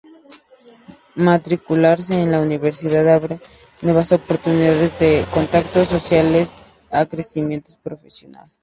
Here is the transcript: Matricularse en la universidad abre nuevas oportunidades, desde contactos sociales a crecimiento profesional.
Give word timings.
Matricularse 1.13 2.15
en 2.19 2.31
la 2.31 2.39
universidad 2.39 3.07
abre 3.07 3.39
nuevas 3.83 4.11
oportunidades, 4.11 4.93
desde 4.99 5.25
contactos 5.29 5.89
sociales 5.89 6.53
a 6.89 7.05
crecimiento 7.05 7.73
profesional. 7.83 8.49